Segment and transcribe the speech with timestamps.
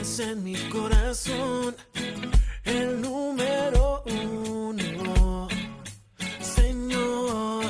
[0.00, 1.74] eres en mi corazón
[2.64, 5.48] el número uno,
[6.40, 7.64] Señor.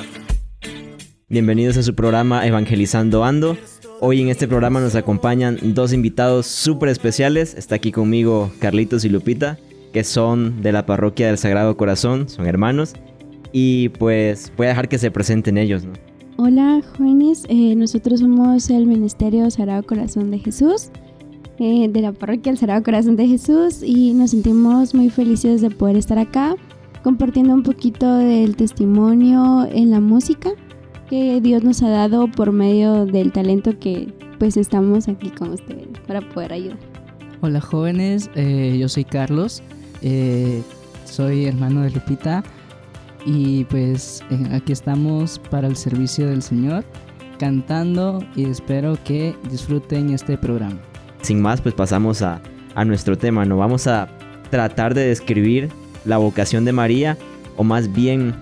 [1.27, 3.57] Bienvenidos a su programa Evangelizando Ando.
[3.99, 7.53] Hoy en este programa nos acompañan dos invitados súper especiales.
[7.55, 9.57] Está aquí conmigo Carlitos y Lupita,
[9.91, 12.93] que son de la parroquia del Sagrado Corazón, son hermanos.
[13.51, 15.93] Y pues voy a dejar que se presenten ellos, ¿no?
[16.37, 20.89] Hola jóvenes, eh, nosotros somos el Ministerio Sagrado Corazón de Jesús,
[21.63, 25.69] eh, de la parroquia del Sagrado Corazón de Jesús y nos sentimos muy felices de
[25.69, 26.55] poder estar acá
[27.03, 30.49] compartiendo un poquito del testimonio en la música
[31.07, 35.87] que Dios nos ha dado por medio del talento que pues estamos aquí con ustedes
[36.07, 36.79] para poder ayudar.
[37.41, 39.61] Hola jóvenes, eh, yo soy Carlos,
[40.01, 40.63] eh,
[41.05, 42.43] soy hermano de Lupita
[43.23, 46.83] y pues aquí estamos para el servicio del Señor
[47.37, 50.81] cantando y espero que disfruten este programa.
[51.21, 52.41] Sin más, pues pasamos a,
[52.75, 53.57] a nuestro tema, ¿no?
[53.57, 54.09] Vamos a
[54.49, 55.69] tratar de describir
[56.05, 57.17] la vocación de María
[57.57, 58.35] o más bien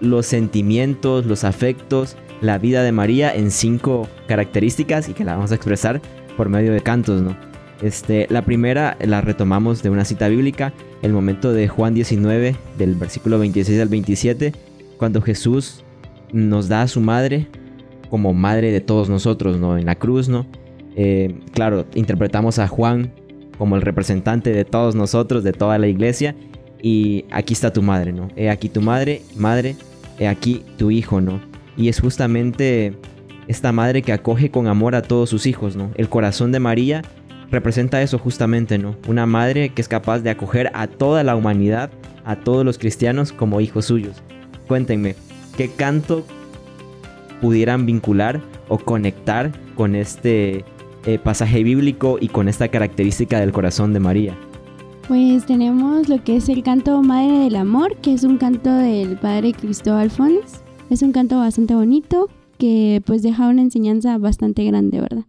[0.00, 5.52] los sentimientos, los afectos, la vida de María en cinco características y que la vamos
[5.52, 6.00] a expresar
[6.36, 7.36] por medio de cantos, ¿no?
[7.82, 12.94] Este, la primera la retomamos de una cita bíblica, el momento de Juan 19, del
[12.94, 14.52] versículo 26 al 27,
[14.98, 15.82] cuando Jesús
[16.32, 17.48] nos da a su madre
[18.10, 19.78] como madre de todos nosotros, ¿no?
[19.78, 20.46] En la cruz, ¿no?
[21.02, 23.10] Eh, claro, interpretamos a Juan
[23.56, 26.36] como el representante de todos nosotros, de toda la iglesia,
[26.82, 28.28] y aquí está tu madre, ¿no?
[28.36, 29.76] He aquí tu madre, madre,
[30.18, 31.40] he aquí tu hijo, ¿no?
[31.74, 32.92] Y es justamente
[33.48, 35.90] esta madre que acoge con amor a todos sus hijos, ¿no?
[35.94, 37.00] El corazón de María
[37.50, 38.94] representa eso justamente, ¿no?
[39.08, 41.90] Una madre que es capaz de acoger a toda la humanidad,
[42.26, 44.22] a todos los cristianos como hijos suyos.
[44.68, 45.14] Cuéntenme,
[45.56, 46.26] ¿qué canto
[47.40, 50.62] pudieran vincular o conectar con este
[51.06, 54.38] eh, pasaje bíblico y con esta característica del corazón de María?
[55.08, 59.16] Pues tenemos lo que es el canto Madre del Amor, que es un canto del
[59.18, 60.62] Padre Cristóbal Fones.
[60.88, 65.24] Es un canto bastante bonito que pues deja una enseñanza bastante grande, ¿verdad?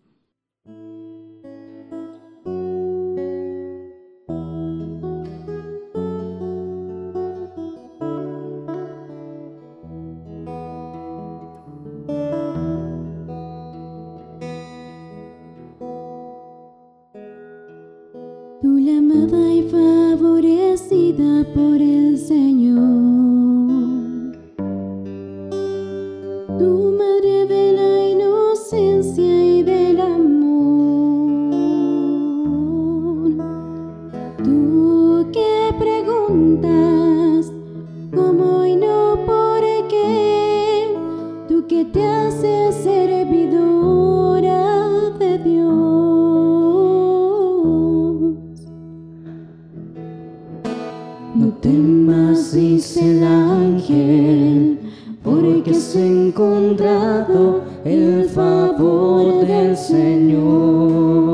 [53.31, 54.79] Ángel,
[55.23, 61.31] porque has encontrado el favor del Señor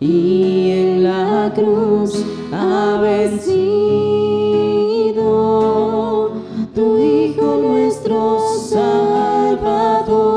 [0.00, 3.62] y en la cruz ha vencido
[6.74, 10.32] tu Hijo nuestro Salvador.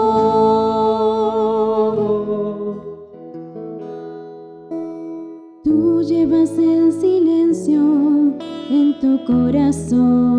[5.64, 7.82] Tú llevas el silencio
[8.70, 10.35] en tu corazón.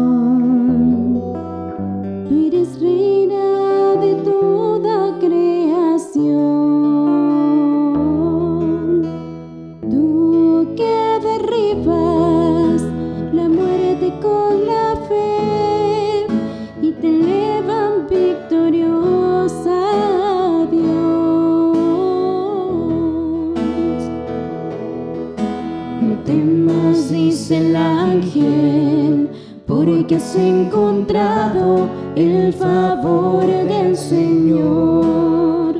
[32.66, 35.76] Favor del Señor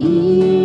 [0.00, 0.63] y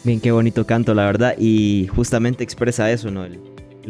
[0.05, 1.35] Bien, qué bonito canto, la verdad.
[1.39, 3.25] Y justamente expresa eso, ¿no?
[3.25, 3.41] El,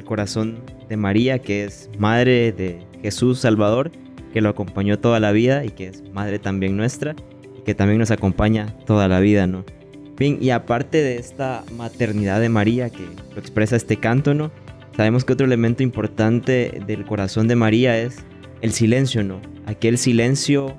[0.04, 0.58] corazón
[0.90, 3.90] de María, que es madre de Jesús Salvador,
[4.34, 7.16] que lo acompañó toda la vida y que es madre también nuestra,
[7.58, 9.64] y que también nos acompaña toda la vida, ¿no?
[10.18, 13.04] Bien, y aparte de esta maternidad de María, que
[13.34, 14.50] lo expresa este canto, ¿no?
[14.96, 18.24] Sabemos que otro elemento importante del corazón de María es
[18.62, 19.40] el silencio, ¿no?
[19.66, 20.74] Aquel silencio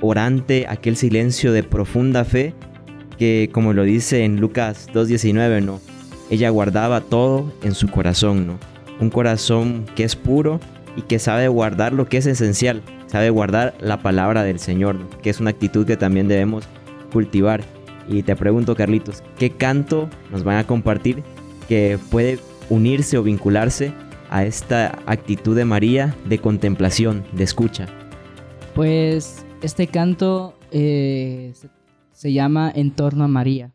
[0.00, 2.54] orante, aquel silencio de profunda fe
[3.20, 5.78] que como lo dice en Lucas 2.19, ¿no?
[6.30, 8.58] Ella guardaba todo en su corazón, ¿no?
[8.98, 10.58] Un corazón que es puro
[10.96, 15.28] y que sabe guardar lo que es esencial, sabe guardar la palabra del Señor, que
[15.28, 16.64] es una actitud que también debemos
[17.12, 17.62] cultivar.
[18.10, 21.22] Y te pregunto, Carlitos, ¿qué canto nos van a compartir
[21.68, 23.92] que puede unirse o vincularse
[24.30, 27.86] a esta actitud de María de contemplación, de escucha?
[28.74, 31.52] Pues este canto eh,
[32.12, 33.70] se- llama En torno a María.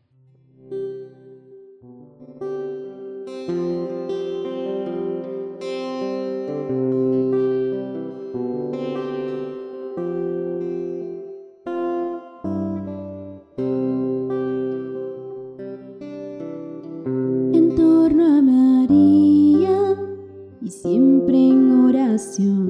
[20.85, 22.64] Siempre en oración.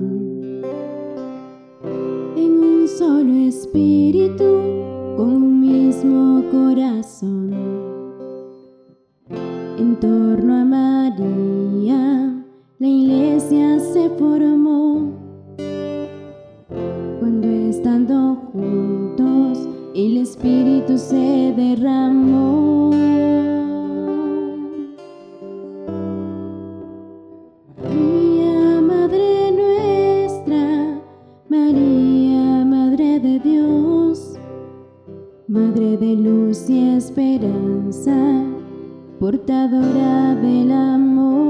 [39.25, 41.41] Portadora del amor.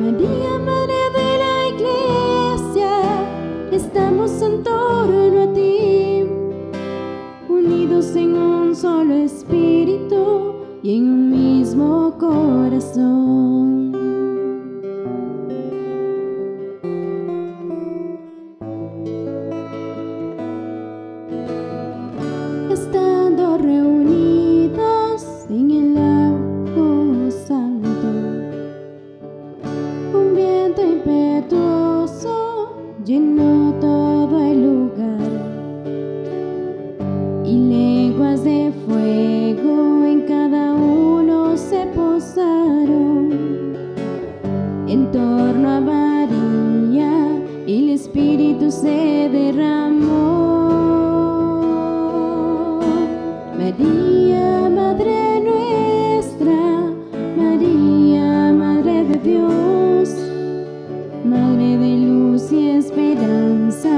[0.00, 2.92] María, Madre de la Iglesia,
[3.70, 6.24] estamos en torno a ti
[7.50, 13.43] unidos en un solo espíritu y en un mismo corazón.
[44.94, 47.12] En torno a María
[47.66, 50.12] y el Espíritu se derramó.
[53.58, 56.60] María, Madre nuestra,
[57.36, 60.10] María, Madre de Dios,
[61.24, 63.96] Madre de luz y esperanza,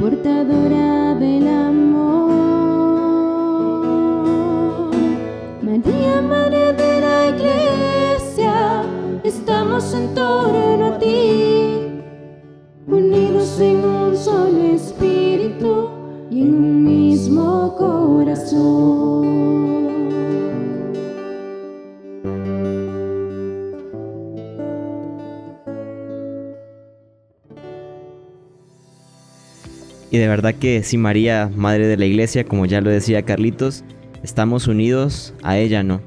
[0.00, 0.91] portadora
[10.20, 12.02] a ti,
[12.86, 15.88] unidos en un solo espíritu
[16.30, 19.22] y en un mismo corazón.
[30.10, 33.82] Y de verdad que sí, María, Madre de la Iglesia, como ya lo decía Carlitos,
[34.22, 36.02] estamos unidos a ella, ¿no?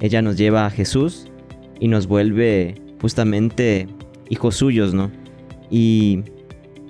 [0.00, 1.28] Ella nos lleva a Jesús
[1.80, 3.88] y nos vuelve justamente
[4.28, 5.10] hijos suyos, ¿no?
[5.70, 6.20] Y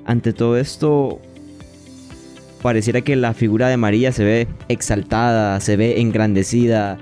[0.04, 1.20] ante todo esto,
[2.62, 6.98] pareciera que la figura de María se ve exaltada, se ve engrandecida,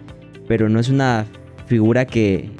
[0.48, 1.26] pero no es una
[1.66, 2.50] figura que,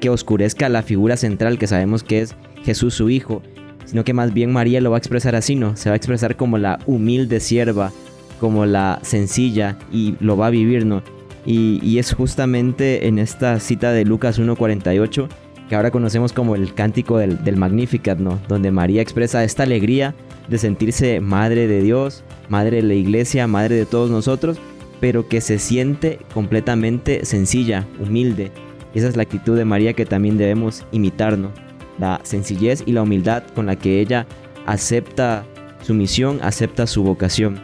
[0.00, 3.42] que oscurezca la figura central que sabemos que es Jesús su Hijo,
[3.84, 5.76] sino que más bien María lo va a expresar así, ¿no?
[5.76, 7.92] Se va a expresar como la humilde sierva,
[8.40, 11.02] como la sencilla y lo va a vivir, ¿no?
[11.46, 15.28] Y, y es justamente en esta cita de Lucas 1.48
[15.68, 18.38] que ahora conocemos como el cántico del, Magnificat, ¿no?
[18.48, 20.14] Donde María expresa esta alegría
[20.48, 24.58] de sentirse madre de Dios, madre de la iglesia, madre de todos nosotros
[25.00, 28.50] pero que se siente completamente sencilla, humilde.
[28.94, 31.52] Esa es la actitud de María que también debemos imitarnos.
[31.98, 34.26] La sencillez y la humildad con la que ella
[34.66, 35.44] acepta
[35.82, 37.60] su misión, acepta su vocación.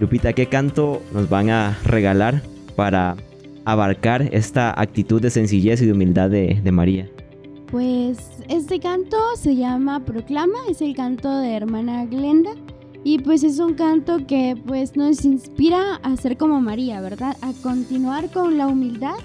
[0.00, 2.42] Lupita, ¿qué canto nos van a regalar
[2.74, 3.16] para
[3.64, 7.08] abarcar esta actitud de sencillez y de humildad de María?
[7.70, 8.18] Pues
[8.48, 12.52] este canto se llama Proclama, es el canto de hermana Glenda
[13.02, 17.36] y pues es un canto que pues nos inspira a ser como María, ¿verdad?
[17.40, 19.16] A continuar con la humildad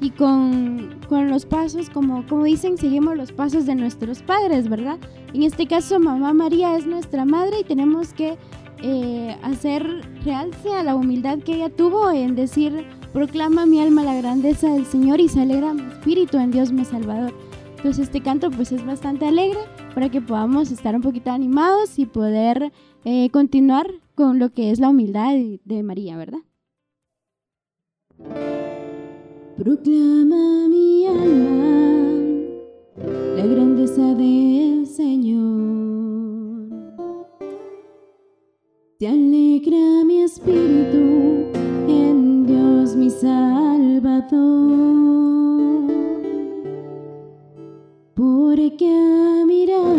[0.00, 4.98] y con, con los pasos, como, como dicen, seguimos los pasos de nuestros padres, ¿verdad?
[5.34, 8.38] En este caso, mamá María es nuestra madre y tenemos que
[8.82, 9.84] eh, hacer
[10.24, 14.86] realce a la humildad que ella tuvo en decir, proclama mi alma la grandeza del
[14.86, 17.49] Señor y se alegra mi espíritu en Dios mi Salvador.
[17.80, 19.58] Entonces este canto pues es bastante alegre
[19.94, 22.72] para que podamos estar un poquito animados y poder
[23.06, 25.34] eh, continuar con lo que es la humildad
[25.64, 26.40] de María, ¿verdad?
[29.56, 31.70] Proclama mi alma
[33.34, 36.68] la grandeza del Señor.
[38.98, 41.46] Te alegra mi espíritu
[41.88, 44.60] en Dios mi Salvador.
[48.50, 49.94] Porque ha mirado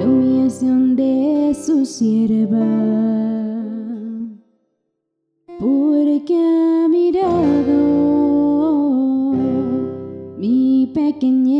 [0.00, 2.58] la humillación de su sierva,
[5.60, 7.76] porque ha mirado
[10.38, 11.54] mi pequeñez.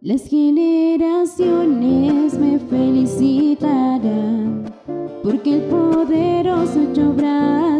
[0.00, 4.64] Las generaciones me felicitarán,
[5.22, 7.14] porque el poderoso hecho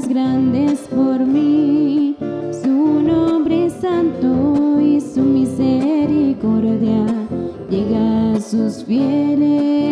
[0.08, 1.81] grandes por mí
[3.80, 7.06] santo y su misericordia
[7.68, 9.91] llega a sus fieles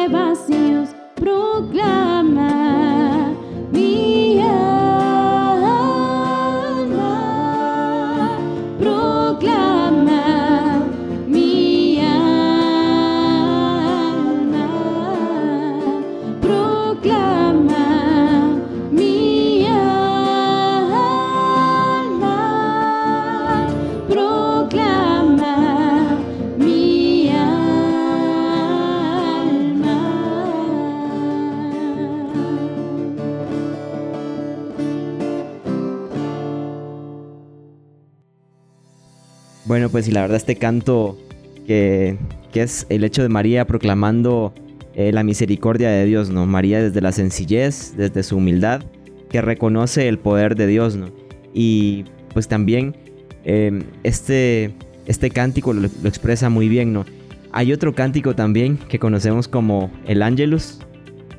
[39.71, 41.17] Bueno, pues y la verdad este canto
[41.65, 42.17] que,
[42.53, 44.53] es el hecho de María proclamando
[44.95, 46.45] eh, la misericordia de Dios, ¿no?
[46.45, 48.83] María desde la sencillez, desde su humildad,
[49.29, 51.09] que reconoce el poder de Dios, ¿no?
[51.53, 52.97] Y pues también
[53.45, 54.73] eh, este,
[55.05, 57.05] este cántico lo, lo expresa muy bien, ¿no?
[57.53, 60.79] Hay otro cántico también que conocemos como el Angelus,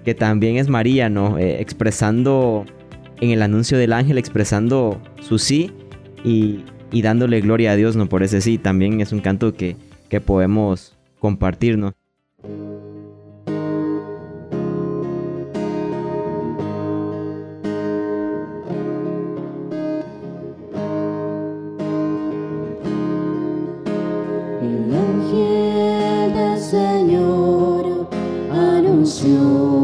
[0.06, 1.38] que también es María, ¿no?
[1.38, 2.64] Eh, expresando
[3.20, 5.70] en el anuncio del ángel, expresando su sí
[6.24, 8.06] y, y dándole gloria a Dios, ¿no?
[8.06, 9.76] Por ese sí, también es un canto que,
[10.08, 11.94] que podemos compartir, ¿no?
[24.60, 28.08] El ángel del Señor
[28.52, 29.81] anunció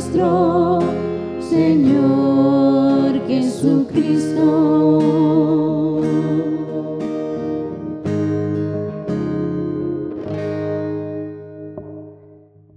[0.00, 0.78] nuestro
[1.42, 4.40] Señor Jesucristo.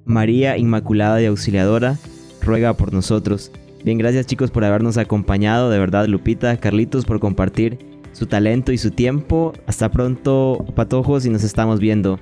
[0.03, 1.97] María Inmaculada y Auxiliadora,
[2.41, 3.53] ruega por nosotros.
[3.85, 7.79] Bien, gracias chicos por habernos acompañado, de verdad Lupita, Carlitos por compartir
[8.11, 9.53] su talento y su tiempo.
[9.65, 12.19] Hasta pronto, patojos, y nos estamos viendo.